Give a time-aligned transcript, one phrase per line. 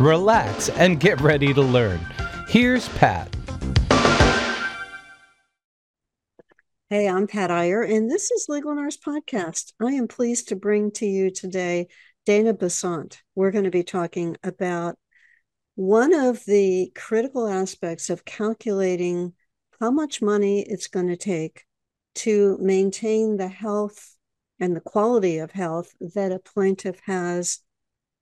[0.00, 2.00] relax, and get ready to learn.
[2.48, 3.34] Here's Pat.
[6.88, 9.72] Hey, I'm Pat Iyer, and this is Legal Nurse Podcast.
[9.80, 11.88] I am pleased to bring to you today
[12.26, 13.16] Dana Bissontz.
[13.34, 14.96] We're going to be talking about
[15.74, 19.32] one of the critical aspects of calculating
[19.80, 21.64] how much money it's going to take
[22.14, 24.16] to maintain the health
[24.58, 27.58] and the quality of health that a plaintiff has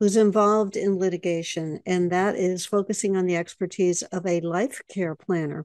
[0.05, 5.15] who's involved in litigation, and that is focusing on the expertise of a life care
[5.15, 5.65] planner.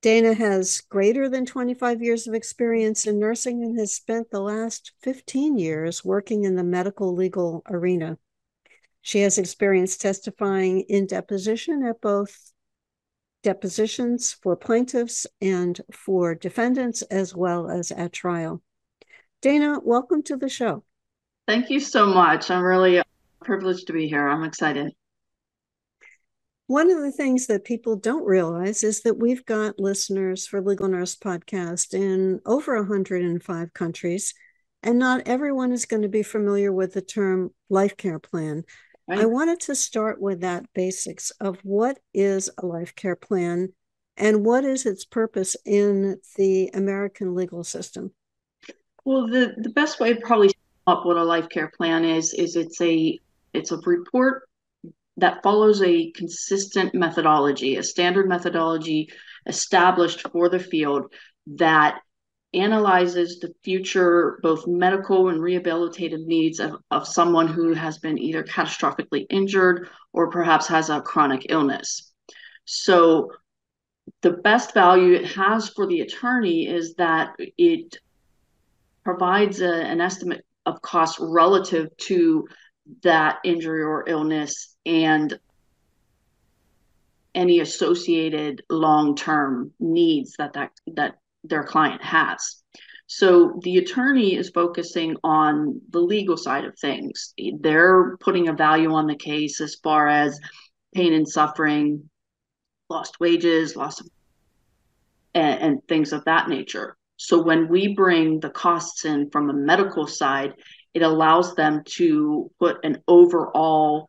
[0.00, 4.90] Dana has greater than 25 years of experience in nursing and has spent the last
[5.02, 8.18] 15 years working in the medical legal arena.
[9.02, 12.50] She has experience testifying in deposition at both
[13.44, 18.62] depositions for plaintiffs and for defendants, as well as at trial.
[19.42, 20.82] Dana, welcome to the show.
[21.46, 22.50] Thank you so much.
[22.50, 23.00] I'm really
[23.44, 24.26] privileged to be here.
[24.26, 24.92] I'm excited.
[26.66, 30.88] One of the things that people don't realize is that we've got listeners for Legal
[30.88, 34.32] Nurse Podcast in over 105 countries,
[34.82, 38.64] and not everyone is going to be familiar with the term life care plan.
[39.08, 39.20] Right.
[39.20, 43.74] I wanted to start with that basics of what is a life care plan
[44.16, 48.12] and what is its purpose in the American legal system.
[49.04, 52.32] Well, the, the best way to probably sum up what a life care plan is
[52.34, 53.18] is it's a
[53.52, 54.48] it's a report
[55.18, 59.08] that follows a consistent methodology, a standard methodology
[59.46, 61.12] established for the field
[61.46, 62.00] that
[62.54, 68.42] analyzes the future both medical and rehabilitative needs of, of someone who has been either
[68.42, 72.12] catastrophically injured or perhaps has a chronic illness.
[72.64, 73.30] So
[74.20, 77.96] the best value it has for the attorney is that it
[79.04, 82.46] provides a, an estimate of cost relative to
[83.02, 85.38] that injury or illness and
[87.34, 92.62] any associated long-term needs that that that their client has.
[93.06, 97.34] So the attorney is focusing on the legal side of things.
[97.60, 100.38] They're putting a value on the case as far as
[100.94, 102.08] pain and suffering,
[102.88, 104.08] lost wages, loss of
[105.34, 106.96] and, and things of that nature.
[107.16, 110.54] So when we bring the costs in from the medical side,
[110.94, 114.08] it allows them to put an overall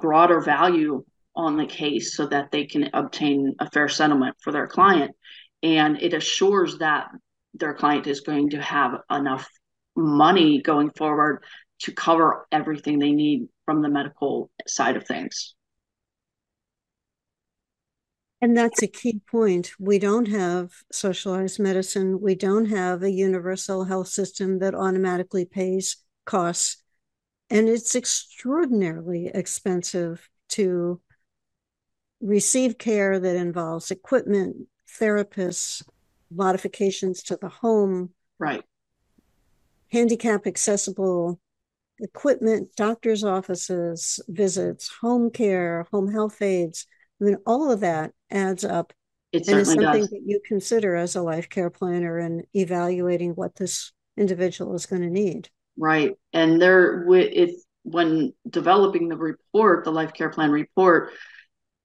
[0.00, 1.04] broader value
[1.36, 5.14] on the case so that they can obtain a fair settlement for their client.
[5.62, 7.08] And it assures that
[7.54, 9.48] their client is going to have enough
[9.96, 11.44] money going forward
[11.80, 15.54] to cover everything they need from the medical side of things
[18.40, 19.72] and that's a key point.
[19.78, 22.20] We don't have socialized medicine.
[22.20, 26.82] We don't have a universal health system that automatically pays costs.
[27.50, 31.00] And it's extraordinarily expensive to
[32.20, 34.56] receive care that involves equipment,
[34.98, 35.82] therapists,
[36.30, 38.10] modifications to the home.
[38.38, 38.62] Right.
[39.92, 41.40] Handicap accessible
[41.98, 46.86] equipment, doctor's offices, visits, home care, home health aides
[47.20, 48.92] I mean, all of that adds up.
[49.32, 50.10] It and it's something does.
[50.10, 55.02] that you consider as a life care planner and evaluating what this individual is going
[55.02, 55.48] to need.
[55.76, 56.16] Right.
[56.32, 61.12] And there, if when developing the report, the life care plan report,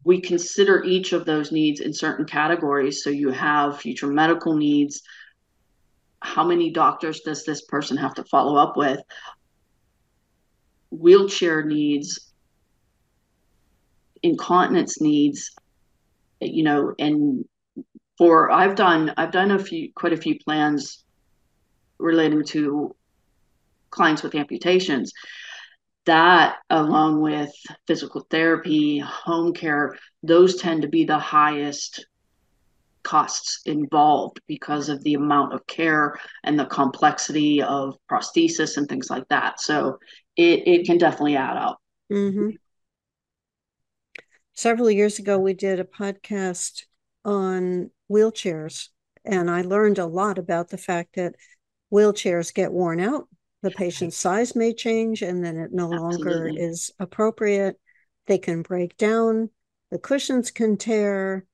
[0.03, 3.03] we consider each of those needs in certain categories.
[3.03, 5.01] So you have future medical needs.
[6.21, 8.99] How many doctors does this person have to follow up with?
[10.91, 12.33] Wheelchair needs,
[14.25, 15.51] incontinence needs
[16.41, 17.45] you know and
[18.17, 21.05] for i've done i've done a few quite a few plans
[21.99, 22.95] relating to
[23.95, 25.13] clients with amputations.
[26.05, 27.51] That along with
[27.87, 32.05] physical therapy home care those tend to be the highest
[33.01, 39.09] costs involved because of the amount of care and the complexity of prosthesis and things
[39.09, 39.59] like that.
[39.59, 39.97] So
[40.35, 41.79] it, it can definitely add up.
[42.11, 42.49] Mm-hmm
[44.55, 46.85] several years ago, we did a podcast
[47.23, 48.89] on wheelchairs,
[49.23, 51.35] and I learned a lot about the fact that
[51.93, 53.27] wheelchairs get worn out.
[53.61, 56.01] The patient's size may change, and then it no Absolutely.
[56.01, 57.79] longer is appropriate.
[58.27, 59.51] they can break down,
[59.91, 61.45] the cushions can tear,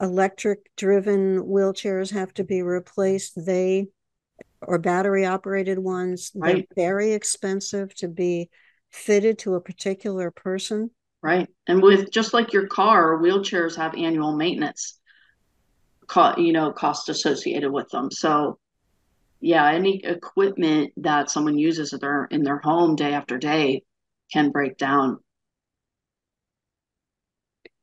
[0.00, 3.44] electric driven wheelchairs have to be replaced.
[3.44, 3.88] They
[4.62, 6.66] or battery operated ones, Right.
[6.74, 8.50] they're very expensive to be
[8.90, 10.90] fitted to a particular person.
[11.22, 11.48] Right.
[11.66, 14.98] And with just like your car, wheelchairs have annual maintenance,
[16.06, 18.10] co- you know, cost associated with them.
[18.10, 18.58] So,
[19.40, 23.82] yeah, any equipment that someone uses in their in their home day after day
[24.32, 25.18] can break down.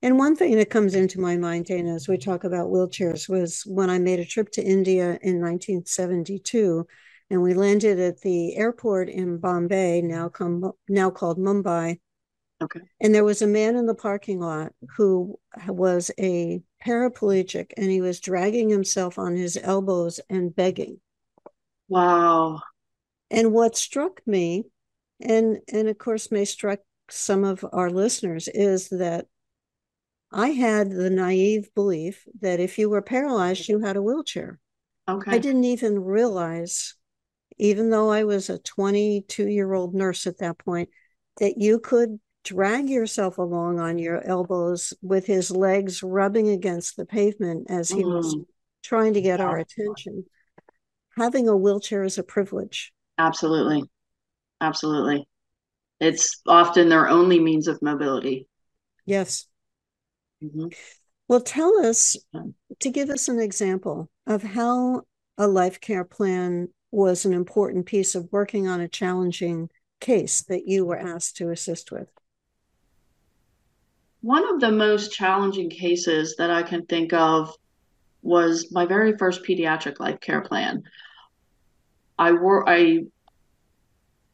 [0.01, 3.63] And one thing that comes into my mind, Dana, as we talk about wheelchairs, was
[3.65, 6.85] when I made a trip to India in 1972,
[7.31, 11.99] and we landed at the airport in Bombay, now come now called Mumbai.
[12.61, 12.79] Okay.
[13.01, 15.37] And there was a man in the parking lot who
[15.67, 20.99] was a paraplegic, and he was dragging himself on his elbows and begging.
[21.89, 22.61] Wow.
[23.29, 24.65] And what struck me,
[25.21, 26.79] and and of course may struck
[27.09, 29.27] some of our listeners, is that
[30.31, 34.59] I had the naive belief that if you were paralyzed, you had a wheelchair.
[35.07, 35.31] Okay.
[35.31, 36.95] I didn't even realize,
[37.57, 40.89] even though I was a 22 year old nurse at that point,
[41.39, 47.05] that you could drag yourself along on your elbows with his legs rubbing against the
[47.05, 48.45] pavement as he was Mm.
[48.83, 50.25] trying to get our attention.
[51.17, 52.93] Having a wheelchair is a privilege.
[53.17, 53.89] Absolutely.
[54.61, 55.27] Absolutely.
[55.99, 58.47] It's often their only means of mobility.
[59.05, 59.47] Yes.
[60.43, 60.73] Mhm.
[61.27, 62.15] Well, tell us
[62.79, 65.03] to give us an example of how
[65.37, 69.69] a life care plan was an important piece of working on a challenging
[69.99, 72.09] case that you were asked to assist with.
[74.25, 77.55] One of the most challenging cases that I can think of
[78.23, 80.81] was my very first pediatric life care plan.
[82.17, 83.01] I wor I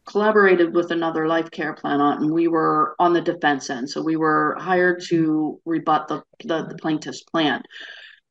[0.05, 3.89] collaborated with another life care plan on, and we were on the defense end.
[3.89, 7.61] So we were hired to rebut the, the, the plaintiff's plan.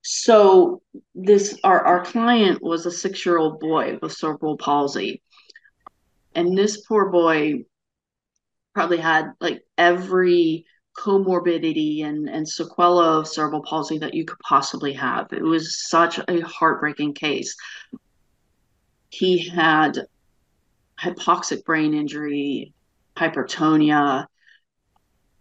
[0.00, 0.80] So
[1.14, 5.20] this our, our client was a six-year-old boy with cerebral palsy.
[6.34, 7.64] And this poor boy
[8.72, 10.64] probably had like every
[10.96, 15.32] comorbidity and, and sequela of cerebral palsy that you could possibly have.
[15.32, 17.56] It was such a heartbreaking case.
[19.08, 20.06] He had
[21.00, 22.72] hypoxic brain injury,
[23.16, 24.26] hypertonia.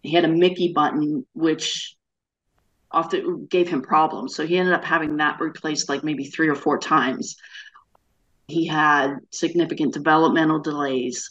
[0.02, 1.96] He had a Mickey button, which
[2.90, 4.34] often gave him problems.
[4.34, 7.36] So he ended up having that replaced like maybe three or four times.
[8.48, 11.30] He had significant developmental delays.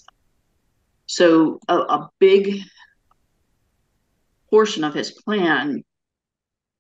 [1.08, 2.62] So a, a big
[4.50, 5.84] portion of his plan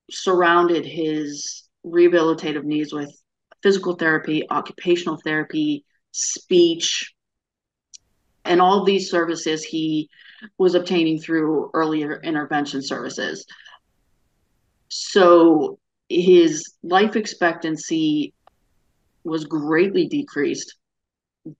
[0.10, 3.12] surrounded his rehabilitative needs with
[3.62, 7.14] physical therapy, occupational therapy, speech,
[8.46, 10.10] and all these services he
[10.58, 13.46] was obtaining through earlier intervention services.
[14.88, 15.78] So
[16.08, 18.34] his life expectancy
[19.24, 20.76] was greatly decreased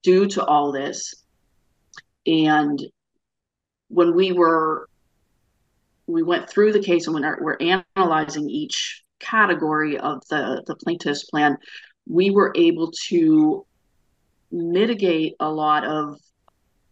[0.02, 1.14] due to all this.
[2.26, 2.82] And
[3.90, 4.89] when we were
[6.10, 11.26] we went through the case and when we're analyzing each category of the, the plaintiff's
[11.26, 11.58] plan,
[12.08, 13.66] we were able to
[14.52, 16.20] mitigate a lot of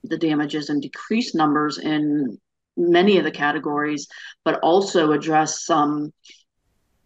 [0.03, 2.37] the damages and decrease numbers in
[2.77, 4.07] many of the categories,
[4.45, 6.13] but also address some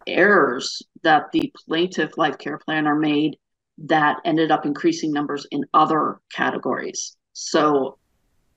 [0.06, 3.36] errors that the plaintiff life care planner made
[3.78, 7.16] that ended up increasing numbers in other categories.
[7.32, 7.98] So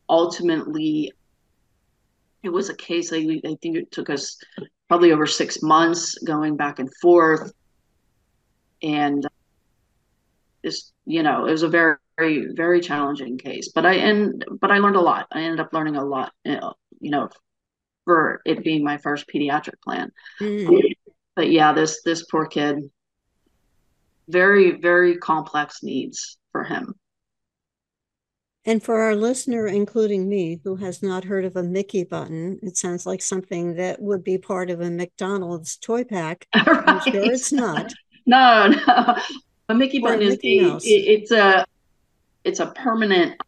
[0.09, 1.13] ultimately,
[2.45, 4.37] it was a case I, I think it took us
[4.87, 7.51] probably over six months going back and forth.
[8.81, 9.25] And
[10.63, 13.71] just, you know, it was a very, very, very challenging case.
[13.73, 15.27] But I and but I learned a lot.
[15.31, 17.29] I ended up learning a lot, you know, you know
[18.05, 20.11] for it being my first pediatric plan.
[20.39, 20.93] Mm.
[21.35, 22.89] But yeah, this this poor kid,
[24.29, 26.93] very, very complex needs for him.
[28.67, 32.77] And for our listener, including me, who has not heard of a Mickey button, it
[32.77, 36.47] sounds like something that would be part of a McDonald's toy pack.
[36.53, 37.31] I'm sure Right.
[37.31, 37.93] it's not.
[38.27, 39.17] No, no.
[39.69, 41.63] A Mickey Or a button is a, it- it's a
[42.43, 43.39] it's a permanent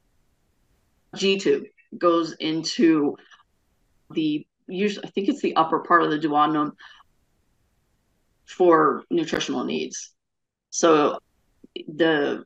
[1.16, 1.64] G tube
[1.98, 3.18] goes into
[4.12, 6.74] the usually I think it's the upper part of the duodenum
[8.46, 10.12] for nutritional needs.
[10.70, 11.18] So
[11.88, 12.46] the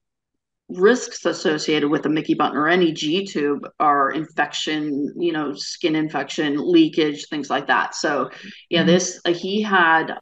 [0.76, 5.96] risks associated with a Mickey button or any G tube are infection, you know, skin
[5.96, 7.96] infection, leakage, things like that.
[7.96, 8.30] So
[8.70, 8.88] yeah, Mhm.
[8.88, 10.20] this uh, he had I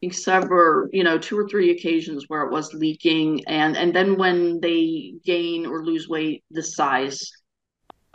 [0.00, 4.16] think several, you know, two or three occasions where it was leaking, and and then
[4.16, 7.30] when they gain or lose weight, the size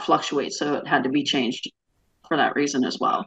[0.01, 1.71] fluctuates, so it had to be changed
[2.27, 3.25] for that reason as well.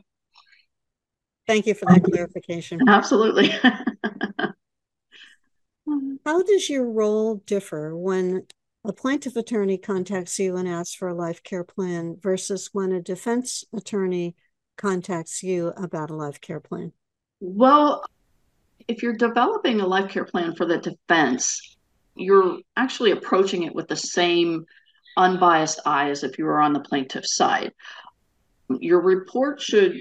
[1.46, 2.80] Thank you for that clarification.
[2.88, 3.52] Absolutely.
[6.24, 8.46] How does your role differ when
[8.84, 13.00] a plaintiff attorney contacts you and asks for a life care plan versus when a
[13.00, 14.36] defense attorney
[14.76, 16.92] contacts you about a life care plan?
[17.40, 18.04] Well,
[18.88, 21.76] if you're developing a life care plan for the defense,
[22.14, 24.64] you're actually approaching it with the same
[25.16, 27.72] unbiased eye as if you were on the plaintiff's side.
[28.68, 29.96] Your report should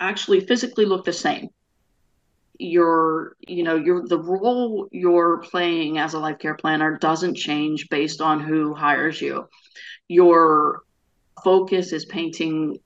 [0.00, 1.48] actually physically look the same.
[2.58, 7.88] Your, you know, your the role you're playing as a life care planner doesn't change
[7.88, 9.48] based on who hires you.
[10.08, 10.82] Your
[11.44, 12.78] focus is painting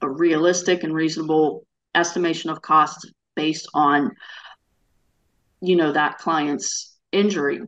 [0.00, 4.12] a realistic and reasonable estimation of costs based on
[5.60, 7.60] you know that client's injury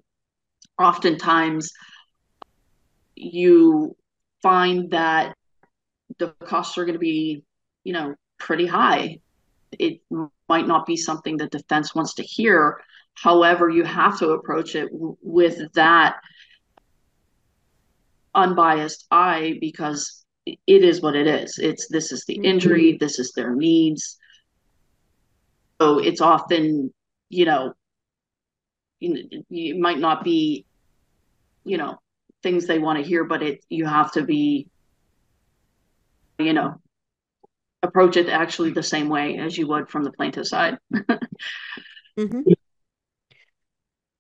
[0.79, 1.73] oftentimes
[3.15, 3.97] you
[4.43, 5.37] find that
[6.19, 7.45] the costs are going to be
[7.85, 9.19] you know pretty high
[9.79, 10.01] it
[10.49, 12.81] might not be something the defense wants to hear.
[13.15, 16.17] However you have to approach it w- with that
[18.35, 21.59] unbiased eye because it is what it is.
[21.59, 23.05] It's this is the injury mm-hmm.
[23.05, 24.19] this is their needs.
[25.81, 26.93] So it's often
[27.29, 27.73] you know
[29.01, 30.65] you, you might not be
[31.65, 31.99] you know
[32.43, 34.69] things they want to hear but it you have to be
[36.39, 36.82] you know
[37.83, 40.79] approach it actually the same way as you would from the plaintiff side.
[42.19, 42.43] Mm-hmm.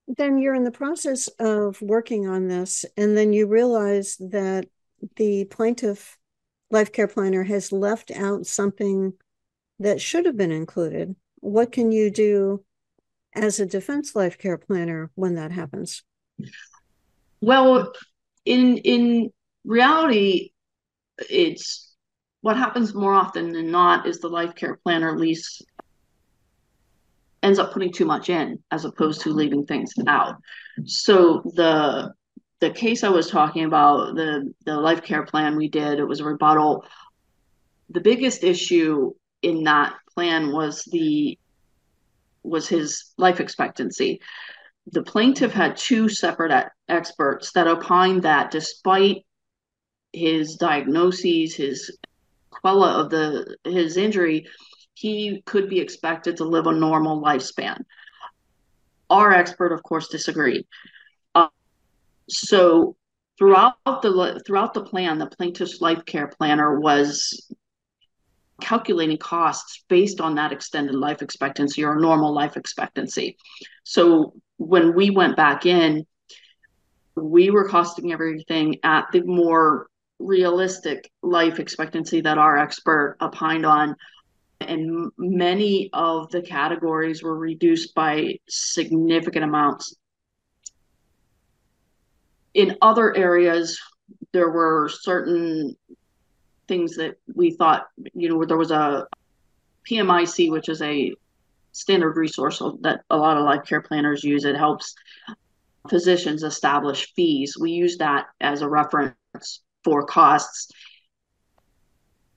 [0.08, 4.64] then you're in the process of working on this and then you realize that
[5.16, 6.16] the plaintiff
[6.70, 9.12] life care planner has left out something
[9.78, 11.14] that should have been included.
[11.40, 12.64] What can you do
[13.34, 16.02] as a defense life care planner when that happens?
[17.42, 17.92] Well
[18.46, 19.32] in in
[19.64, 20.52] reality
[21.28, 21.91] it's
[22.42, 25.62] what happens more often than not is the life care planner lease
[27.42, 30.36] ends up putting too much in as opposed to leaving things out
[30.84, 32.12] so the
[32.60, 36.20] the case i was talking about the the life care plan we did it was
[36.20, 36.84] a rebuttal
[37.90, 41.38] the biggest issue in that plan was the
[42.42, 44.20] was his life expectancy.
[44.90, 49.24] The plaintiff had two separate experts that opined that despite
[50.12, 51.96] his diagnoses, his
[52.52, 54.46] quella of the his injury,
[54.94, 57.78] he could be expected to live a normal lifespan.
[59.10, 60.64] Our expert, of course, disagreed.
[61.34, 61.48] Uh,
[62.28, 62.96] so
[63.38, 67.50] throughout the throughout the plan, the plaintiff's life care planner was
[68.60, 73.36] calculating costs based on that extended life expectancy or normal life expectancy.
[73.84, 76.06] So when we went back in,
[77.16, 79.88] we were costing everything at the more
[80.22, 83.96] realistic life expectancy that our expert opined on.
[84.60, 89.96] And many of the categories were reduced by significant amounts.
[92.54, 93.80] In other areas,
[94.32, 95.76] there were certain
[96.68, 99.06] things that we thought, you know, there was a
[99.90, 101.14] PMIC, which is a
[101.72, 104.44] standard resource that a lot of life care planners use.
[104.44, 104.94] It helps
[105.88, 107.56] physicians establish fees.
[107.58, 109.16] We use that as a reference
[109.84, 110.70] for costs.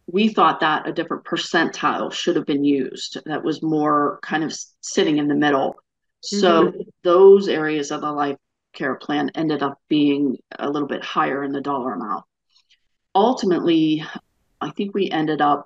[0.07, 4.53] We thought that a different percentile should have been used that was more kind of
[4.81, 5.75] sitting in the middle.
[6.21, 6.81] So mm-hmm.
[7.03, 8.37] those areas of the life
[8.73, 12.25] care plan ended up being a little bit higher in the dollar amount
[13.15, 14.03] ultimately,
[14.59, 15.65] I think we ended up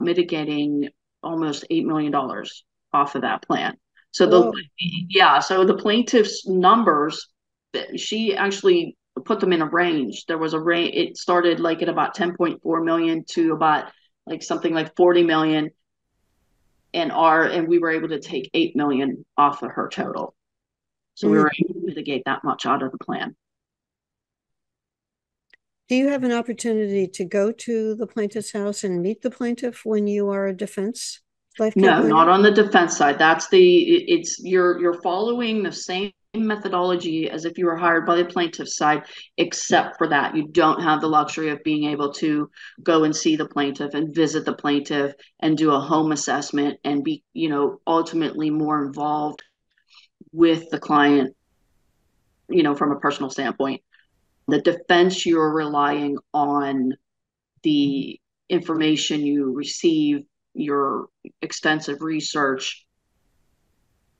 [0.00, 0.88] mitigating
[1.22, 3.76] almost $8 million off of that plan.
[4.10, 4.52] So the Whoa.
[4.80, 7.28] yeah, so the plaintiff's numbers,
[7.94, 10.26] she actually put them in a range.
[10.26, 10.94] There was a range.
[10.94, 13.90] It started like at about 10.4 million to about
[14.26, 15.70] like something like 40 million,
[16.94, 20.34] and our and we were able to take 8 million off of her total.
[21.14, 21.32] So mm-hmm.
[21.32, 23.36] we were able to mitigate that much out of the plan.
[25.88, 29.84] Do you have an opportunity to go to the plaintiff's house and meet the plaintiff
[29.84, 31.20] when you are a defense?
[31.58, 33.18] Life no, not on the defense side.
[33.18, 38.16] That's the it's you're you're following the same methodology as if you were hired by
[38.16, 39.02] the plaintiff's side,
[39.36, 40.36] except for that.
[40.36, 42.48] You don't have the luxury of being able to
[42.82, 47.02] go and see the plaintiff and visit the plaintiff and do a home assessment and
[47.02, 49.42] be, you know, ultimately more involved
[50.32, 51.36] with the client,
[52.48, 53.82] you know, from a personal standpoint.
[54.46, 56.92] The defense you're relying on
[57.62, 61.06] the information you receive your
[61.42, 62.84] extensive research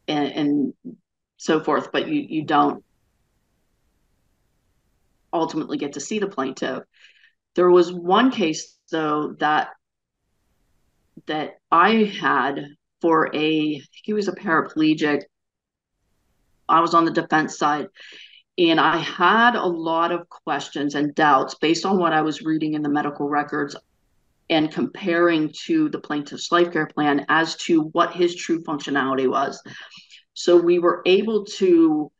[0.08, 0.74] and, and
[1.40, 2.84] so forth but you you don't
[5.32, 6.82] ultimately get to see the plaintiff
[7.54, 9.70] there was one case though that
[11.26, 12.64] that I had
[13.00, 15.22] for a he was a paraplegic.
[16.68, 17.88] I was on the defense side
[18.58, 22.74] and I had a lot of questions and doubts based on what I was reading
[22.74, 23.74] in the medical records
[24.48, 29.60] and comparing to the plaintiff's life care plan as to what his true functionality was.
[30.34, 32.10] So we were able to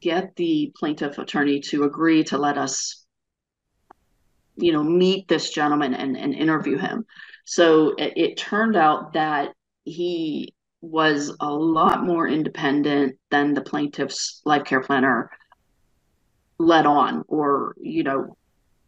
[0.00, 3.04] get the plaintiff attorney to agree to let us
[4.56, 7.06] you know meet this gentleman and, and interview him.
[7.44, 9.54] So it, it turned out that
[9.84, 15.30] he was a lot more independent than the plaintiff's life care planner
[16.58, 18.36] let on or you know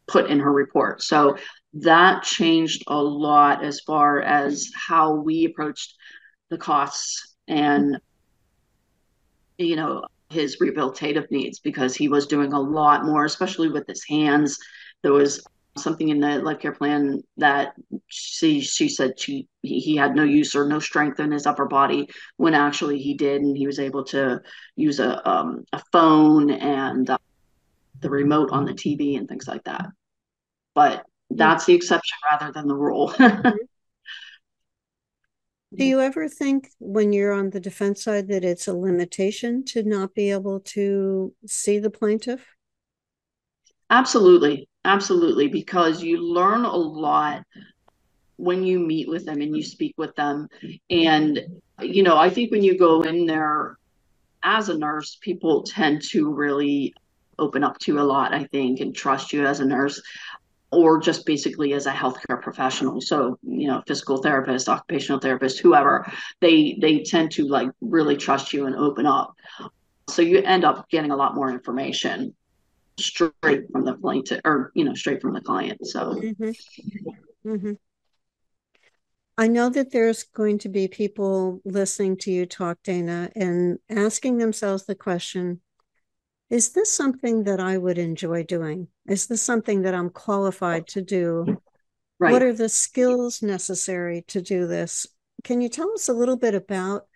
[0.06, 1.02] put in her report.
[1.02, 1.36] So
[1.74, 5.94] that changed a lot as far as how we approached
[6.50, 7.98] the costs and
[9.58, 14.04] you know his rehabilitative needs because he was doing a lot more especially with his
[14.08, 14.58] hands
[15.02, 15.44] there was
[15.76, 17.74] something in the life care plan that
[18.06, 22.08] she she said she he had no use or no strength in his upper body
[22.36, 24.40] when actually he did and he was able to
[24.76, 27.18] use a um, a phone and uh,
[28.00, 29.86] the remote on the TV and things like that.
[30.74, 33.12] But that's the exception rather than the rule.
[35.76, 39.82] Do you ever think when you're on the defense side that it's a limitation to
[39.82, 42.46] not be able to see the plaintiff?
[43.90, 44.68] Absolutely.
[44.84, 45.48] Absolutely.
[45.48, 47.44] Because you learn a lot
[48.36, 50.48] when you meet with them and you speak with them.
[50.90, 51.40] And,
[51.80, 53.78] you know, I think when you go in there
[54.42, 56.94] as a nurse, people tend to really
[57.38, 60.00] open up to you a lot, I think, and trust you as a nurse
[60.74, 66.10] or just basically as a healthcare professional so you know physical therapist occupational therapist whoever
[66.40, 69.34] they they tend to like really trust you and open up
[70.08, 72.34] so you end up getting a lot more information
[72.98, 76.50] straight from the plaintiff or you know straight from the client so mm-hmm.
[77.48, 77.72] Mm-hmm.
[79.36, 84.38] i know that there's going to be people listening to you talk dana and asking
[84.38, 85.60] themselves the question
[86.54, 88.86] is this something that I would enjoy doing?
[89.08, 91.60] Is this something that I'm qualified to do?
[92.20, 92.30] Right.
[92.30, 95.04] What are the skills necessary to do this?
[95.42, 97.08] Can you tell us a little bit about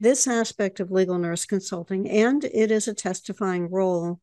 [0.00, 2.10] this aspect of legal nurse consulting?
[2.10, 4.20] And it is a testifying role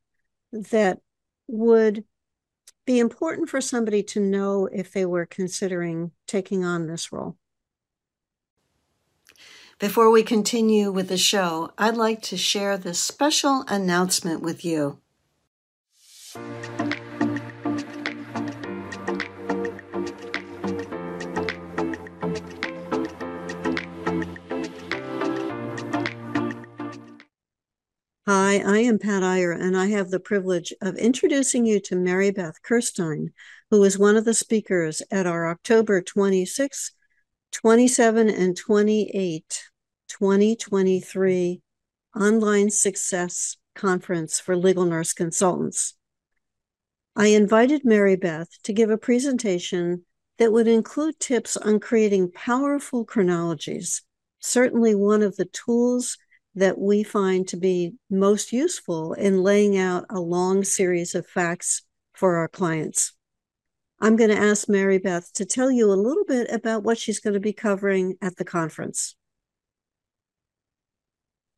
[0.51, 0.99] that
[1.47, 2.03] would
[2.85, 7.37] be important for somebody to know if they were considering taking on this role.
[9.79, 14.97] Before we continue with the show, I'd like to share this special announcement with you.
[28.25, 32.31] Hi, I am Pat Iyer, and I have the privilege of introducing you to Mary
[32.31, 33.27] Beth Kirstein,
[33.69, 36.93] who is one of the speakers at our October 26th
[37.53, 39.63] 27 and 28,
[40.07, 41.61] 2023
[42.15, 45.95] Online Success Conference for Legal Nurse Consultants.
[47.15, 50.05] I invited Mary Beth to give a presentation
[50.37, 54.03] that would include tips on creating powerful chronologies,
[54.39, 56.17] certainly one of the tools
[56.55, 61.83] that we find to be most useful in laying out a long series of facts
[62.13, 63.13] for our clients.
[63.99, 67.19] I'm going to ask Mary Beth to tell you a little bit about what she's
[67.19, 69.15] going to be covering at the conference.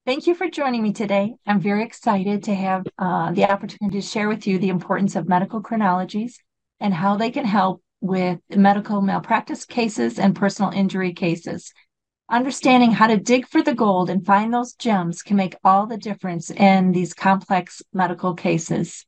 [0.06, 1.36] Thank you for joining me today.
[1.46, 5.28] I'm very excited to have uh, the opportunity to share with you the importance of
[5.28, 6.40] medical chronologies
[6.80, 11.74] and how they can help with medical malpractice cases and personal injury cases.
[12.32, 15.98] Understanding how to dig for the gold and find those gems can make all the
[15.98, 19.06] difference in these complex medical cases.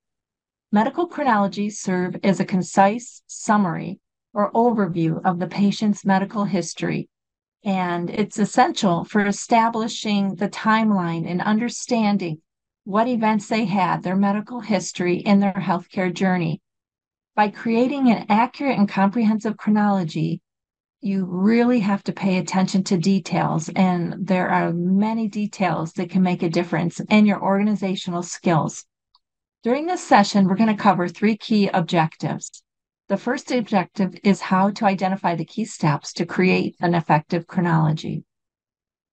[0.73, 3.99] Medical chronologies serve as a concise summary
[4.33, 7.09] or overview of the patient's medical history,
[7.65, 12.41] and it's essential for establishing the timeline and understanding
[12.85, 16.61] what events they had, their medical history, in their healthcare journey.
[17.35, 20.39] By creating an accurate and comprehensive chronology,
[21.01, 26.21] you really have to pay attention to details, and there are many details that can
[26.21, 28.85] make a difference in your organizational skills.
[29.63, 32.63] During this session, we're going to cover three key objectives.
[33.09, 38.23] The first objective is how to identify the key steps to create an effective chronology.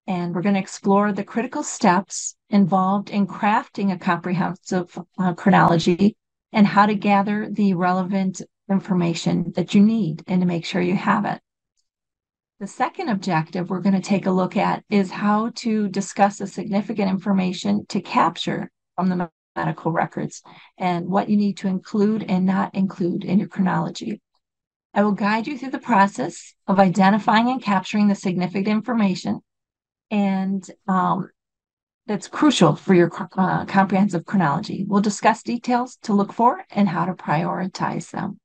[0.06, 6.16] And we're going to explore the critical steps involved in crafting a comprehensive uh, chronology
[6.50, 10.96] and how to gather the relevant information that you need and to make sure you
[10.96, 11.42] have it.
[12.58, 16.46] The second objective we're going to take a look at is how to discuss the
[16.46, 20.42] significant information to capture from the medical records
[20.78, 24.20] and what you need to include and not include in your chronology.
[24.94, 29.40] I will guide you through the process of identifying and capturing the significant information
[30.10, 31.30] and um,
[32.06, 34.84] that's crucial for your uh, comprehensive chronology.
[34.88, 38.40] We'll discuss details to look for and how to prioritize them.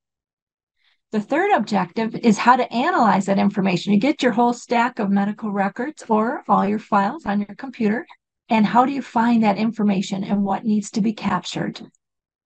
[1.12, 3.92] The third objective is how to analyze that information.
[3.92, 8.04] You get your whole stack of medical records or all your files on your computer,
[8.48, 11.80] and how do you find that information and what needs to be captured?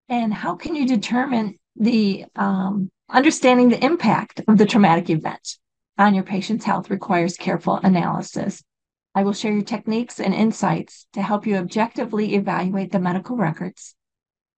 [0.08, 5.56] And how can you determine the um, understanding the impact of the traumatic event
[5.96, 8.62] on your patient's health requires careful analysis.
[9.14, 13.94] I will share your techniques and insights to help you objectively evaluate the medical records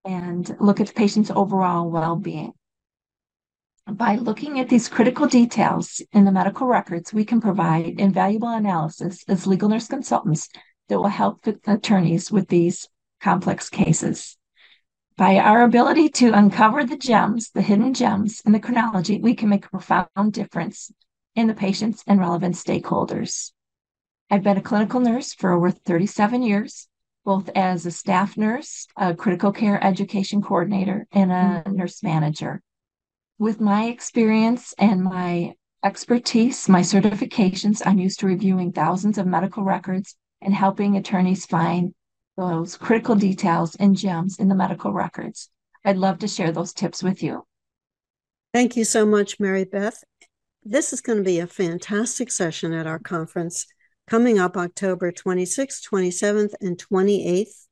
[0.05, 2.53] and look at the patient's overall well being.
[3.87, 9.24] By looking at these critical details in the medical records, we can provide invaluable analysis
[9.26, 10.48] as legal nurse consultants
[10.90, 12.87] that will help attorneys with these
[13.22, 14.37] complex cases.
[15.16, 19.48] By our ability to uncover the gems, the hidden gems in the chronology, we can
[19.48, 20.92] make a profound difference
[21.35, 23.53] in the patients and relevant stakeholders.
[24.31, 26.87] I've been a clinical nurse for over 37 years,
[27.24, 31.76] both as a staff nurse, a critical care education coordinator, and a mm-hmm.
[31.76, 32.62] nurse manager
[33.40, 39.64] with my experience and my expertise, my certifications, I'm used to reviewing thousands of medical
[39.64, 41.94] records and helping attorneys find
[42.37, 45.50] those critical details and gems in the medical records.
[45.85, 47.44] I'd love to share those tips with you.
[48.53, 50.03] Thank you so much, Mary Beth.
[50.62, 53.66] This is going to be a fantastic session at our conference
[54.09, 57.66] coming up October 26th, 27th, and 28th,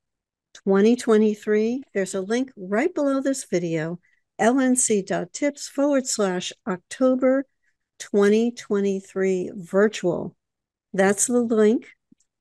[0.54, 1.82] 2023.
[1.94, 3.98] There's a link right below this video
[4.40, 7.44] lnc.tips forward slash October
[7.98, 10.36] 2023 virtual.
[10.92, 11.88] That's the link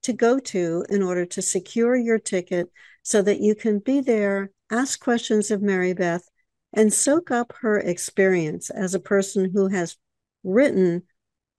[0.08, 2.72] to go to in order to secure your ticket
[3.04, 6.26] so that you can be there, ask questions of Mary Beth,
[6.72, 9.98] and soak up her experience as a person who has
[10.46, 11.04] written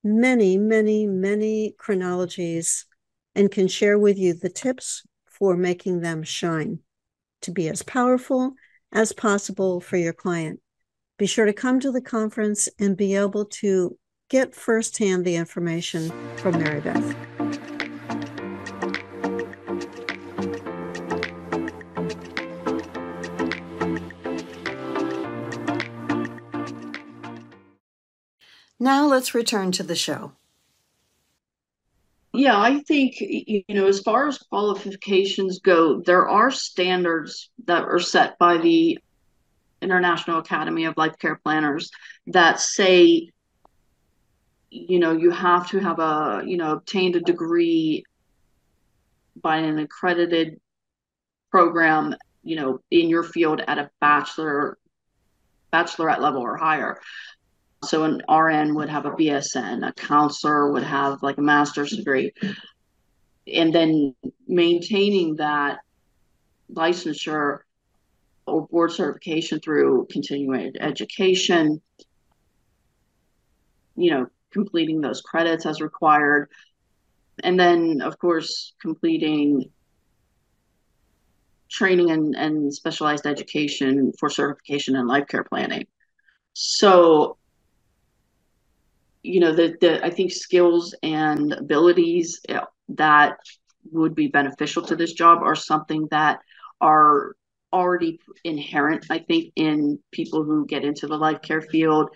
[0.02, 2.87] many, many, many chronologies
[3.34, 6.78] and can share with you the tips for making them shine
[7.42, 8.54] to be as powerful
[8.92, 10.58] as possible for your client.
[11.18, 13.98] Be sure to come to the conference and be able to
[14.30, 17.38] get firsthand the information from Mary Beth.
[28.80, 30.32] Now let's return to the show.
[32.32, 37.98] Yeah, I think, you know, as far as qualifications go, there are standards that are
[37.98, 38.98] set by the
[39.80, 41.90] International Academy of Life Care Planners
[42.28, 43.30] that say,
[44.70, 48.04] you know, you have to have a, you know, obtained a degree
[49.40, 50.60] by an accredited
[51.50, 54.78] program, you know, in your field at a bachelor,
[55.72, 57.00] bachelorette level or higher.
[57.84, 62.32] So an RN would have a BSN, a counselor would have like a master's degree.
[63.52, 64.14] And then
[64.46, 65.78] maintaining that
[66.72, 67.60] licensure
[68.46, 71.80] or board certification through continuing education,
[73.96, 76.48] you know, completing those credits as required.
[77.44, 79.70] And then, of course, completing
[81.70, 85.86] training and, and specialized education for certification in life care planning.
[86.54, 87.38] So
[89.22, 93.38] you know the, the i think skills and abilities eh, that
[93.90, 96.40] would be beneficial to this job are something that
[96.81, 97.37] are
[97.72, 102.11] already inherent i think in people who get into the life care field.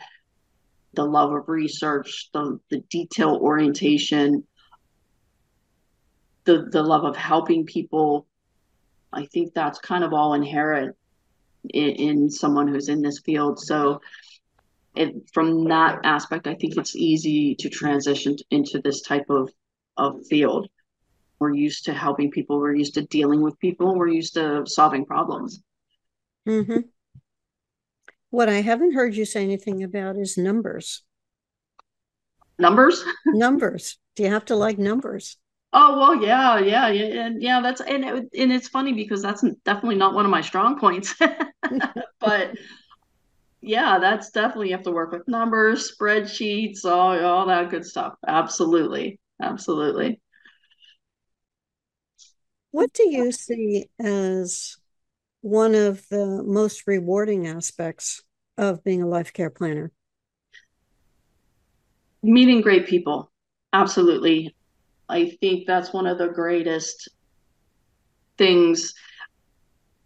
[0.94, 4.44] The love of research the, the detail orientation
[6.44, 8.26] the the love of helping people
[9.10, 10.94] i think that's kind of all inherent
[11.70, 13.58] in, in someone who's in this field.
[13.60, 14.00] So
[14.94, 19.50] and from that aspect, I think it's easy to transition into this type of,
[19.96, 20.68] of field.
[21.38, 22.58] We're used to helping people.
[22.58, 23.96] We're used to dealing with people.
[23.96, 25.62] We're used to solving problems.
[26.46, 26.80] Mm-hmm.
[28.30, 31.02] What I haven't heard you say anything about is numbers.
[32.58, 33.04] Numbers?
[33.26, 33.98] numbers.
[34.14, 35.36] Do you have to like numbers?
[35.74, 37.60] Oh well, yeah, yeah, yeah, and yeah.
[37.62, 41.14] That's and it, and it's funny because that's definitely not one of my strong points.
[42.20, 42.56] but
[43.62, 48.14] yeah, that's definitely you have to work with numbers, spreadsheets, all all that good stuff.
[48.26, 49.20] Absolutely.
[49.40, 50.20] Absolutely.
[52.72, 54.76] What do you see as
[55.42, 58.22] one of the most rewarding aspects
[58.58, 59.92] of being a life care planner?
[62.22, 63.30] Meeting great people.
[63.72, 64.54] Absolutely.
[65.08, 67.08] I think that's one of the greatest
[68.38, 68.94] things.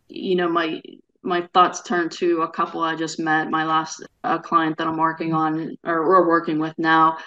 [0.09, 0.81] You know, my
[1.27, 4.97] my thoughts turn to a couple I just met, my last uh, client that I'm
[4.97, 7.19] working on or we're working with now.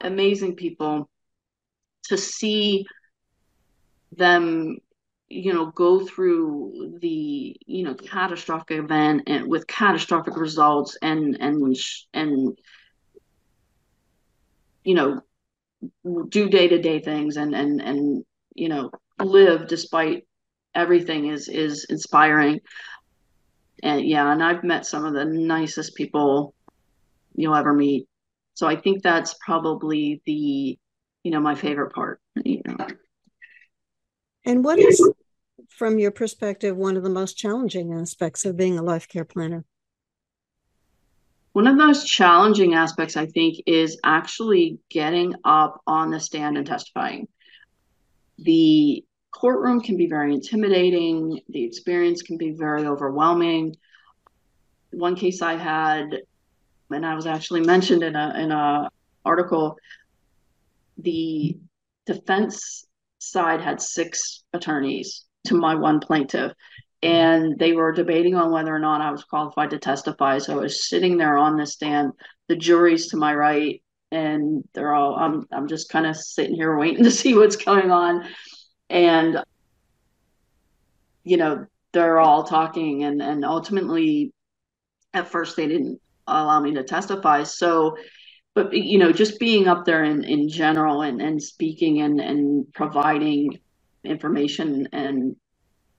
[0.00, 1.10] Amazing people
[2.04, 2.86] to see
[4.12, 4.78] them
[5.28, 11.76] you know go through the you know catastrophic event and with catastrophic results and and
[12.14, 12.58] and
[14.84, 15.20] you know
[16.28, 20.24] do day-to-day things and and and you know live despite
[20.76, 22.60] everything is is inspiring.
[23.82, 26.54] And yeah and i've met some of the nicest people
[27.34, 28.08] you'll ever meet.
[28.54, 30.78] So i think that's probably the
[31.22, 32.20] you know my favorite part.
[32.44, 32.86] You know
[34.44, 35.02] and what is
[35.68, 39.64] from your perspective one of the most challenging aspects of being a life care planner?
[41.52, 46.66] One of those challenging aspects, I think, is actually getting up on the stand and
[46.66, 47.28] testifying.
[48.38, 49.04] The
[49.36, 53.76] courtroom can be very intimidating, the experience can be very overwhelming.
[54.92, 56.22] One case I had,
[56.90, 58.88] and I was actually mentioned in a in a
[59.24, 59.76] article,
[60.98, 61.58] the
[62.06, 62.86] defense
[63.18, 66.52] side had six attorneys to my one plaintiff
[67.02, 70.38] and they were debating on whether or not I was qualified to testify.
[70.38, 72.12] So I was sitting there on the stand,
[72.48, 76.76] the jury's to my right, and they're all I'm I'm just kind of sitting here
[76.76, 78.26] waiting to see what's going on.
[78.88, 79.42] And
[81.24, 84.32] you know, they're all talking and and ultimately
[85.14, 87.42] at first they didn't allow me to testify.
[87.42, 87.96] So
[88.54, 92.72] but you know, just being up there in, in general and, and speaking and, and
[92.72, 93.58] providing
[94.02, 95.36] information and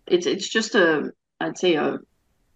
[0.08, 2.00] it's it's just a I'd say a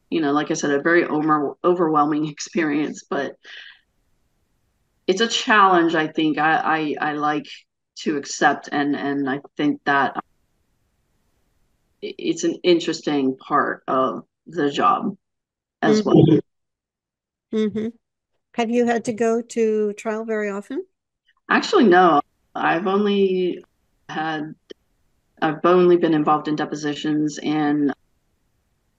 [0.10, 3.36] you know like I said a very over, overwhelming experience, but
[5.08, 5.94] it's a challenge.
[5.94, 7.48] I think I, I I like
[8.04, 10.16] to accept and and I think that
[12.02, 15.16] it's an interesting part of the job
[15.82, 16.10] as mm-hmm.
[16.10, 16.42] well.
[17.54, 17.88] Mm-hmm.
[18.56, 20.86] Have you had to go to trial very often?
[21.50, 22.22] Actually, no.
[22.56, 23.64] I've only
[24.10, 24.56] had
[25.42, 27.94] I've only been involved in depositions and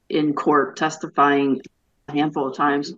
[0.08, 1.60] in court testifying
[2.08, 2.92] a handful of times.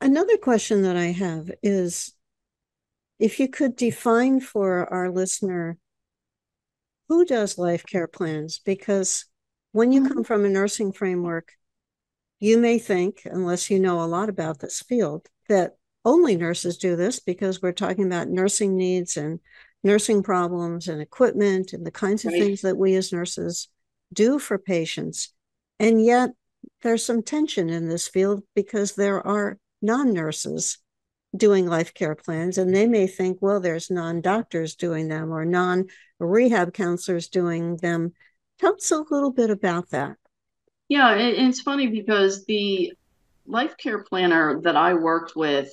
[0.00, 2.14] Another question that I have is
[3.20, 5.76] if you could define for our listener
[7.08, 8.60] who does life care plans?
[8.60, 9.26] Because
[9.72, 10.14] when you mm-hmm.
[10.14, 11.52] come from a nursing framework,
[12.38, 16.96] you may think, unless you know a lot about this field, that only nurses do
[16.96, 19.40] this because we're talking about nursing needs and
[19.82, 22.40] nursing problems and equipment and the kinds of right.
[22.40, 23.68] things that we as nurses
[24.12, 25.34] do for patients.
[25.78, 26.30] And yet
[26.82, 30.78] there's some tension in this field because there are non nurses
[31.36, 35.44] doing life care plans, and they may think, well, there's non doctors doing them or
[35.44, 35.86] non
[36.18, 38.12] rehab counselors doing them.
[38.58, 40.16] Tell us a little bit about that.
[40.88, 42.92] Yeah, it's funny because the
[43.46, 45.70] life care planner that I worked with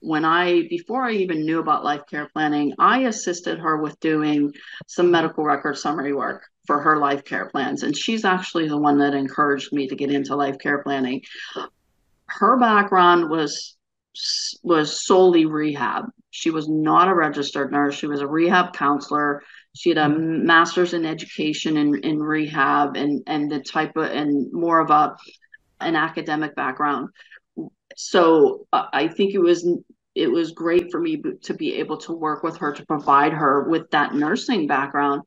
[0.00, 4.52] when I, before I even knew about life care planning, I assisted her with doing
[4.86, 7.82] some medical record summary work for her life care plans.
[7.82, 11.22] And she's actually the one that encouraged me to get into life care planning.
[12.26, 13.76] Her background was
[14.62, 16.06] was solely rehab.
[16.30, 17.94] She was not a registered nurse.
[17.94, 19.42] She was a rehab counselor.
[19.74, 24.52] She had a master's in education in, in rehab and and the type of and
[24.52, 25.16] more of a
[25.80, 27.08] an academic background
[27.96, 29.68] so uh, I think it was
[30.14, 33.68] it was great for me to be able to work with her to provide her
[33.68, 35.22] with that nursing background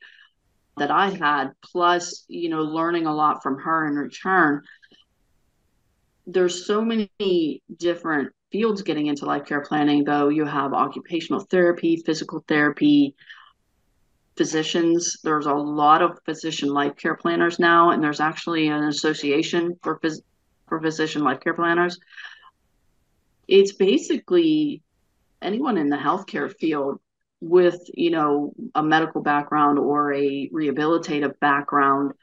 [0.77, 4.63] that I had, plus you know learning a lot from her in return.
[6.25, 10.29] There's so many different fields getting into life care planning, though.
[10.29, 13.15] You have occupational therapy, physical therapy,
[14.37, 15.17] physicians.
[15.25, 19.99] There's a lot of physician life care planners now, and there's actually an association for
[19.99, 20.23] phys-
[20.69, 21.99] for physician life care planners
[23.47, 24.81] it's basically
[25.41, 26.99] anyone in the healthcare field
[27.41, 32.13] with you know a medical background or a rehabilitative background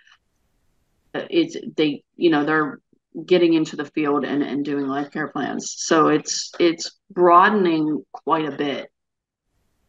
[1.13, 2.81] it's they you know they're
[3.27, 8.47] getting into the field and, and doing life care plans so it's it's broadening quite
[8.47, 8.89] a bit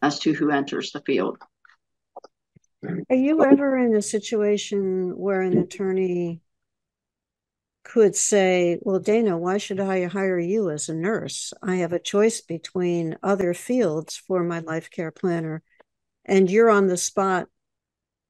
[0.00, 1.38] as to who enters the field
[2.84, 6.40] are you ever in a situation where an attorney
[7.84, 11.52] could say, Well, Dana, why should I hire you as a nurse?
[11.62, 15.62] I have a choice between other fields for my life care planner.
[16.24, 17.48] And you're on the spot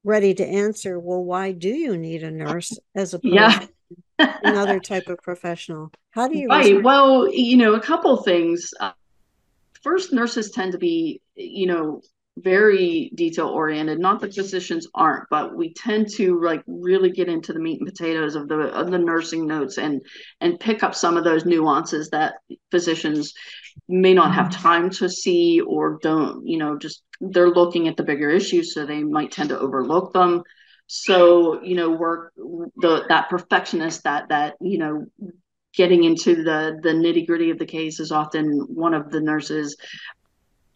[0.03, 3.65] ready to answer, Well, why do you need a nurse as opposed yeah.
[4.19, 5.91] Another type of professional?
[6.11, 6.47] How do you?
[6.47, 6.65] Right.
[6.65, 6.85] Respond?
[6.85, 8.71] Well, you know, a couple things.
[8.79, 8.91] Uh,
[9.81, 12.01] first, nurses tend to be, you know,
[12.37, 17.53] very detail oriented not that physicians aren't but we tend to like really get into
[17.53, 20.01] the meat and potatoes of the of the nursing notes and
[20.41, 22.35] and pick up some of those nuances that
[22.71, 23.33] physicians
[23.87, 28.03] may not have time to see or don't you know just they're looking at the
[28.03, 30.41] bigger issues so they might tend to overlook them
[30.95, 35.05] so you know work the that perfectionist that that you know
[35.73, 39.75] getting into the the nitty gritty of the case is often one of the nurses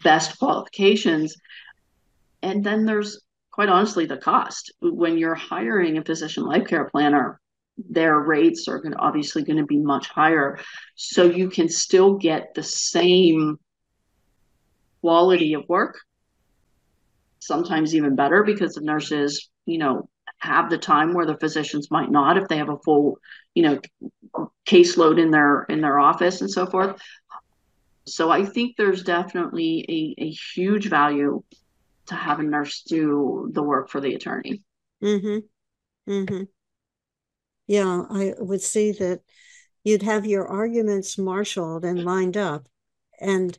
[0.04, 1.36] best qualifications.
[2.42, 4.74] And then there's quite honestly the cost.
[4.82, 7.40] When you're hiring a physician life care planner
[7.90, 10.58] their rates are going to, obviously going to be much higher.
[10.96, 13.60] So you can still get the same
[15.02, 16.00] quality of work
[17.48, 22.12] sometimes even better because the nurses you know have the time where the physicians might
[22.12, 23.18] not if they have a full
[23.56, 23.80] you know
[24.68, 27.02] caseload in their in their office and so forth
[28.06, 31.42] so i think there's definitely a, a huge value
[32.08, 34.64] to have a nurse do the work for the attorney.
[35.04, 36.12] Mm-hmm.
[36.12, 36.44] Mm-hmm.
[37.68, 39.22] Yeah, I would see that
[39.84, 42.68] you'd have your arguments marshaled and lined up.
[43.20, 43.58] And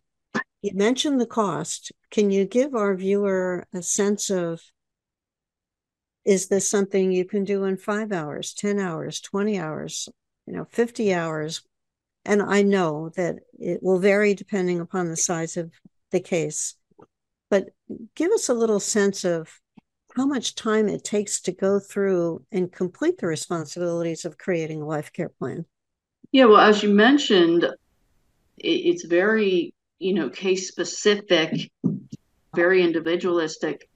[0.62, 1.92] you mentioned the cost.
[2.10, 4.60] Can you give our viewer a sense of
[6.24, 10.08] is this something you can do in five hours, 10 hours, 20 hours,
[10.46, 11.62] you know, 50 hours?
[12.24, 15.72] And I know that it will vary depending upon the size of
[16.10, 16.74] the case.
[17.48, 17.70] But
[18.14, 19.60] give us a little sense of
[20.16, 24.86] how much time it takes to go through and complete the responsibilities of creating a
[24.86, 25.64] life care plan.
[26.32, 27.66] Yeah, well, as you mentioned,
[28.58, 31.70] it's very, you know, case specific,
[32.54, 33.88] very individualistic.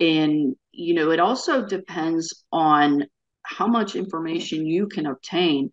[0.00, 3.06] And, you know, it also depends on
[3.42, 5.70] how much information you can obtain.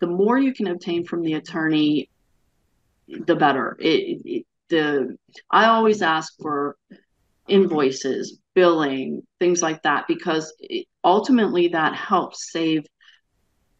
[0.00, 2.10] The more you can obtain from the attorney,
[3.08, 3.76] the better.
[3.78, 5.16] It, it, the
[5.50, 6.76] I always ask for
[7.48, 12.84] invoices, billing, things like that, because it, ultimately that helps save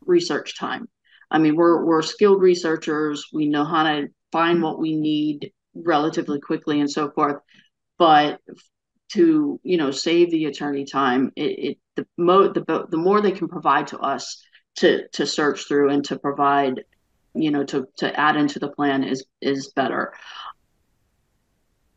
[0.04, 0.88] research time.
[1.34, 3.26] I mean, we're we're skilled researchers.
[3.32, 7.42] We know how to find what we need relatively quickly and so forth.
[7.98, 8.40] But
[9.10, 13.32] to you know save the attorney time, it, it the mo the the more they
[13.32, 14.44] can provide to us
[14.76, 16.84] to to search through and to provide
[17.34, 20.12] you know to to add into the plan is is better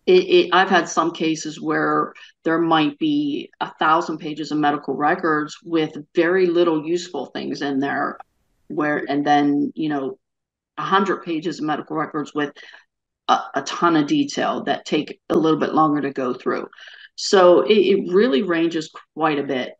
[0.08, 2.14] it, it, I've had some cases where
[2.46, 7.80] there might be a thousand pages of medical records with very little useful things in
[7.80, 8.18] there,
[8.68, 10.18] where and then you know
[10.78, 12.54] a hundred pages of medical records with
[13.28, 16.68] a, a, ton of detail that take a little bit longer to go through.
[17.16, 19.74] So it, it really ranges quite a bit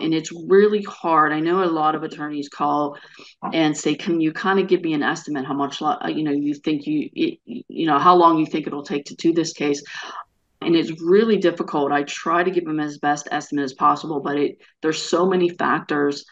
[0.00, 1.32] and it's really hard.
[1.32, 2.96] I know a lot of attorneys call
[3.52, 6.54] and say, "Can you kind of give me an estimate how much you know you
[6.54, 9.82] think you you know how long you think it'll take to do this case?"
[10.60, 11.92] And it's really difficult.
[11.92, 15.48] I try to give them as best estimate as possible, but it there's so many
[15.48, 16.24] factors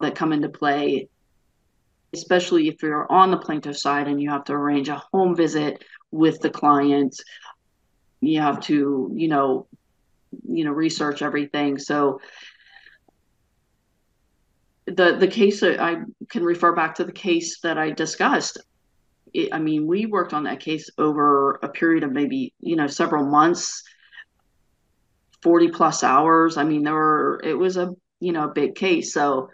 [0.00, 1.08] that come into play,
[2.12, 5.84] especially if you're on the plaintiff side and you have to arrange a home visit
[6.10, 7.20] with the client.
[8.20, 9.66] You have to, you know,
[10.46, 11.78] you know, research everything.
[11.78, 12.20] So
[14.86, 18.58] the the case I can refer back to the case that I discussed.
[19.32, 22.88] It, I mean, we worked on that case over a period of maybe you know
[22.88, 23.84] several months,
[25.42, 26.56] forty plus hours.
[26.56, 29.50] I mean, there were it was a you know a big case, so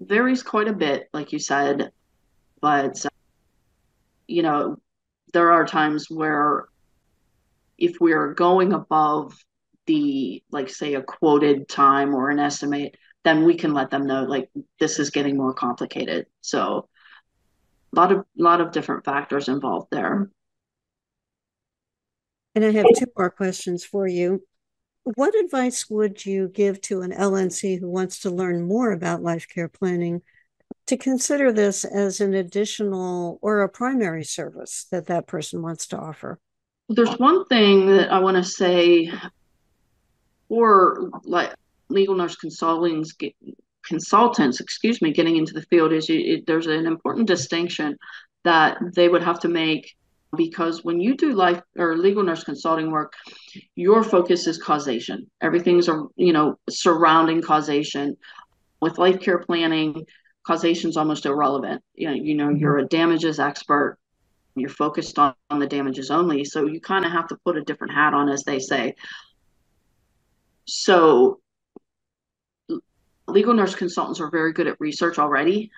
[0.00, 1.90] varies quite a bit, like you said,
[2.60, 3.04] but
[4.26, 4.76] you know
[5.32, 6.66] there are times where
[7.78, 9.36] if we're going above
[9.86, 14.22] the like say a quoted time or an estimate then we can let them know
[14.22, 16.26] like this is getting more complicated.
[16.42, 16.88] So
[17.92, 20.30] a lot of lot of different factors involved there.
[22.54, 24.44] And I have two more questions for you.
[25.14, 29.46] What advice would you give to an LNC who wants to learn more about life
[29.48, 30.22] care planning
[30.86, 35.96] to consider this as an additional or a primary service that that person wants to
[35.96, 36.40] offer?
[36.88, 39.12] There's one thing that I want to say
[40.48, 41.54] for like
[41.88, 43.14] legal nurse consultants
[43.84, 47.96] consultants excuse me getting into the field is it, there's an important distinction
[48.42, 49.94] that they would have to make
[50.36, 53.12] because when you do life or legal nurse consulting work
[53.74, 55.30] your focus is causation.
[55.40, 58.16] Everything's a you know surrounding causation.
[58.80, 60.06] With life care planning
[60.46, 61.82] causation is almost irrelevant.
[61.94, 62.56] You know, you know mm-hmm.
[62.56, 63.98] you're a damages expert.
[64.54, 66.44] You're focused on, on the damages only.
[66.44, 68.94] So you kind of have to put a different hat on as they say.
[70.66, 71.40] So
[73.28, 75.70] legal nurse consultants are very good at research already.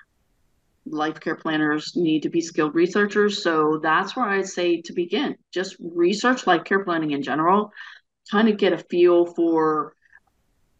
[0.90, 3.42] Life care planners need to be skilled researchers.
[3.42, 5.36] So that's where I'd say to begin.
[5.52, 7.72] Just research life care planning in general,
[8.30, 9.94] kind of get a feel for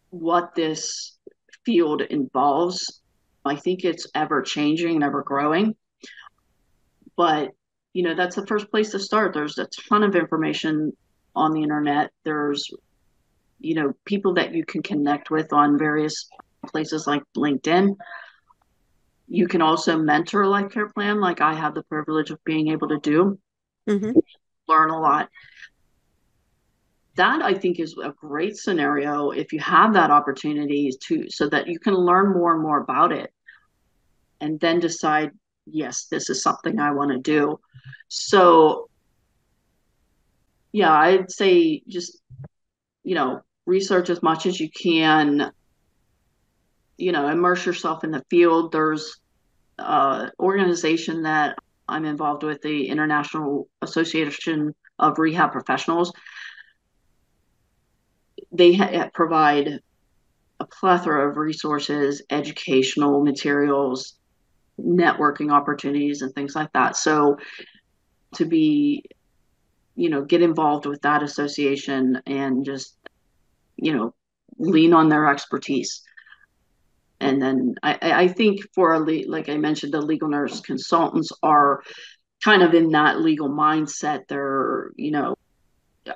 [0.09, 1.17] what this
[1.65, 3.01] field involves.
[3.45, 5.75] I think it's ever changing and ever growing.
[7.15, 7.51] But,
[7.93, 9.33] you know, that's the first place to start.
[9.33, 10.93] There's a ton of information
[11.35, 12.11] on the internet.
[12.23, 12.69] There's,
[13.59, 16.29] you know, people that you can connect with on various
[16.67, 17.95] places like LinkedIn.
[19.31, 22.69] You can also mentor a life care plan, like I have the privilege of being
[22.69, 23.39] able to do.
[23.87, 24.17] Mm-hmm.
[24.67, 25.29] Learn a lot.
[27.15, 31.67] That I think is a great scenario if you have that opportunity to, so that
[31.67, 33.31] you can learn more and more about it,
[34.41, 35.31] and then decide,
[35.65, 37.59] yes, this is something I want to do.
[38.07, 38.89] So,
[40.71, 42.19] yeah, I'd say just,
[43.03, 45.51] you know, research as much as you can
[46.99, 48.71] you know immerse yourself in the field.
[48.71, 49.19] There's
[49.79, 56.11] uh, organization that i'm involved with the international association of rehab professionals.
[58.51, 59.79] They ha- provide
[60.59, 64.15] a plethora of resources educational materials
[64.79, 66.95] networking opportunities and things like that.
[66.95, 67.37] So
[68.35, 69.03] to be
[69.95, 72.97] you know get involved with that association and just
[73.77, 74.13] you know
[74.57, 76.03] lean on their expertise
[77.19, 81.31] and then I, I think for a le- like I mentioned, the legal nurse consultants
[81.43, 81.83] are
[82.43, 84.27] kind of in that legal mindset.
[84.27, 85.35] They're you know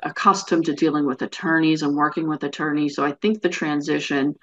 [0.02, 2.96] accustomed to dealing with attorneys and working with attorneys.
[2.96, 4.36] So I think the transition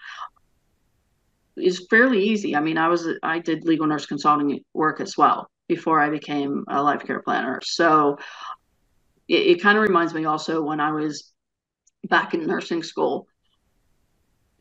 [1.56, 2.54] is fairly easy.
[2.54, 6.64] I mean, I was I did legal nurse consulting work as well before I became
[6.68, 7.60] a life care planner.
[7.62, 8.18] So
[9.28, 11.32] it, it kind of reminds me also when I was
[12.04, 13.26] back in nursing school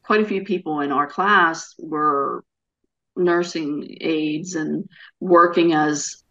[0.09, 2.43] quite a few people in our class were
[3.15, 4.89] nursing aides and
[5.19, 6.23] working as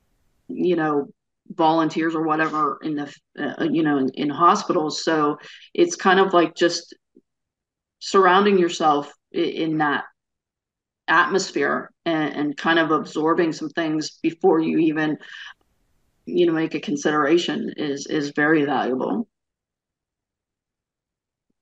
[0.48, 1.06] you know
[1.52, 5.04] volunteers or whatever in the uh, you know in, in, hospitals.
[5.04, 5.38] So
[5.74, 6.92] it's kind of like just
[8.00, 10.06] surrounding yourself in, that
[11.06, 15.18] atmosphere and, and, kind of absorbing some things before you even
[16.26, 19.28] you know make a consideration is is very valuable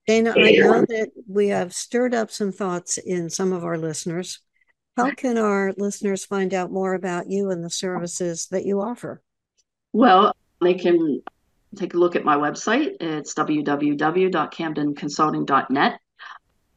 [0.07, 4.39] Dana, I know that we have stirred up some thoughts in some of our listeners.
[4.97, 9.21] How can our listeners find out more about you and the services that you offer?
[9.93, 11.23] Well, they can
[11.75, 12.97] take a look at my website.
[13.01, 16.01] It's www.camdanconsulting.net.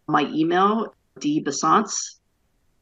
[0.08, 2.16] My email, dbissontz,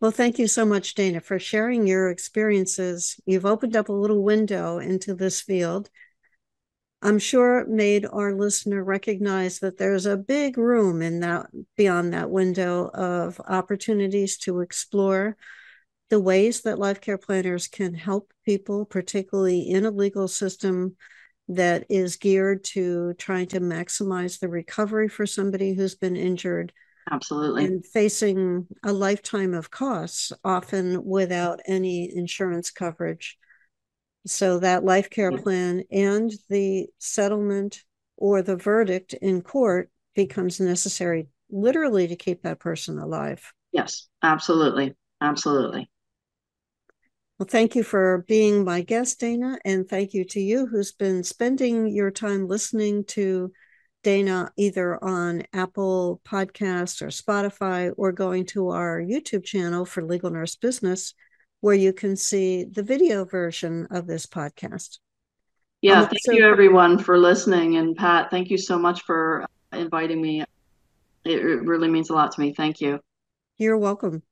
[0.00, 3.20] well, thank you so much, Dana, for sharing your experiences.
[3.26, 5.88] You've opened up a little window into this field.
[7.00, 12.12] I'm sure it made our listener recognize that there's a big room in that beyond
[12.12, 15.36] that window of opportunities to explore
[16.08, 20.96] the ways that life care planners can help people, particularly in a legal system
[21.48, 26.72] that is geared to trying to maximize the recovery for somebody who's been injured.
[27.10, 27.64] Absolutely.
[27.64, 33.38] And facing a lifetime of costs, often without any insurance coverage.
[34.26, 37.84] So that life care plan and the settlement
[38.16, 43.52] or the verdict in court becomes necessary literally to keep that person alive.
[43.70, 44.96] Yes, absolutely.
[45.20, 45.88] Absolutely.
[47.38, 51.22] Well, thank you for being my guest, Dana, and thank you to you who's been
[51.22, 53.52] spending your time listening to
[54.02, 60.30] Dana either on Apple Podcasts or Spotify or going to our YouTube channel for Legal
[60.30, 61.12] Nurse Business,
[61.60, 64.98] where you can see the video version of this podcast.
[65.82, 67.76] Yeah, um, thank so- you everyone for listening.
[67.76, 70.42] And Pat, thank you so much for inviting me.
[71.26, 72.54] It really means a lot to me.
[72.54, 73.00] Thank you.
[73.58, 74.22] You're welcome.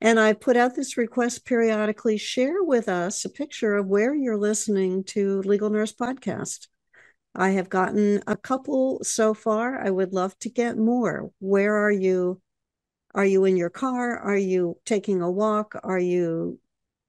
[0.00, 4.36] And I put out this request periodically share with us a picture of where you're
[4.36, 6.68] listening to Legal Nurse Podcast.
[7.34, 9.84] I have gotten a couple so far.
[9.84, 11.30] I would love to get more.
[11.38, 12.40] Where are you?
[13.14, 14.18] Are you in your car?
[14.18, 15.74] Are you taking a walk?
[15.82, 16.58] Are you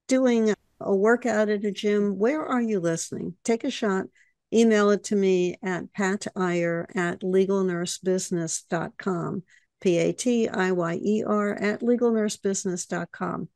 [0.08, 3.36] doing a workout at a gym, where are you listening?
[3.44, 4.06] Take a shot.
[4.54, 9.44] Email it to me at patiyer at legalnursebusiness.com,
[9.82, 13.49] P A T I Y E R at legalnursebusiness.com.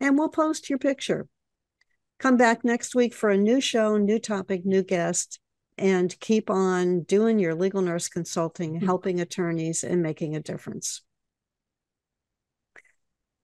[0.00, 1.28] And we'll post your picture.
[2.18, 5.40] Come back next week for a new show, new topic, new guest,
[5.76, 8.86] and keep on doing your legal nurse consulting, mm-hmm.
[8.86, 11.02] helping attorneys, and making a difference.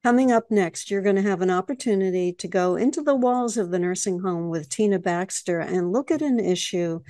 [0.03, 3.71] Coming up next, you're going to have an opportunity to go into the walls of
[3.71, 7.01] the nursing home with Tina Baxter and look at an issue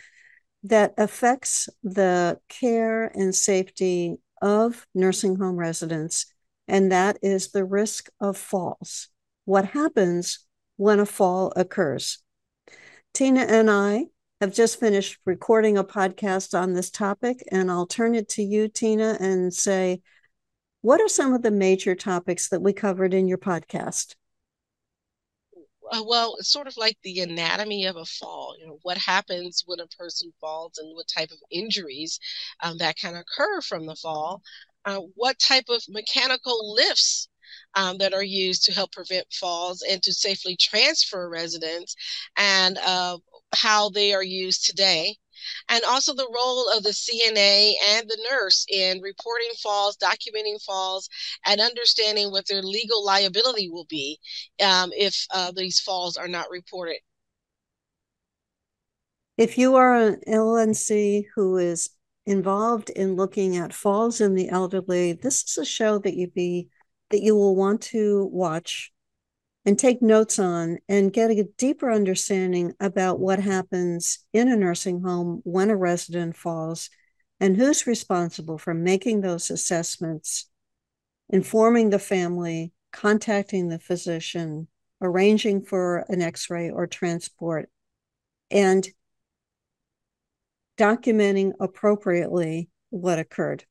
[0.64, 6.26] that affects the care and safety of nursing home residents,
[6.68, 9.08] and that is the risk of falls.
[9.44, 12.18] What happens when a fall occurs?
[13.12, 14.06] Tina and I
[14.40, 18.68] have just finished recording a podcast on this topic, and I'll turn it to you,
[18.68, 20.00] Tina, and say,
[20.82, 24.14] what are some of the major topics that we covered in your podcast?
[25.92, 28.54] Uh, well, it's sort of like the anatomy of a fall.
[28.58, 32.18] You know, what happens when a person falls and what type of injuries
[32.62, 34.42] um, that can occur from the fall.
[34.84, 37.28] Uh, what type of mechanical lifts
[37.74, 41.94] um, that are used to help prevent falls and to safely transfer residents,
[42.36, 43.18] and uh,
[43.54, 45.16] how they are used today
[45.68, 51.08] and also the role of the CNA and the nurse in reporting falls, documenting falls,
[51.46, 54.18] and understanding what their legal liability will be
[54.62, 56.98] um, if uh, these falls are not reported.
[59.36, 61.88] If you are an LNC who is
[62.26, 66.68] involved in looking at falls in the elderly, this is a show that you be
[67.10, 68.92] that you will want to watch
[69.70, 75.00] and take notes on and get a deeper understanding about what happens in a nursing
[75.00, 76.90] home when a resident falls
[77.38, 80.50] and who's responsible for making those assessments,
[81.28, 84.66] informing the family, contacting the physician,
[85.00, 87.70] arranging for an x ray or transport,
[88.50, 88.88] and
[90.76, 93.64] documenting appropriately what occurred.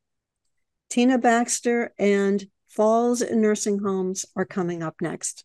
[0.88, 5.44] Tina Baxter and Falls in Nursing Homes are coming up next.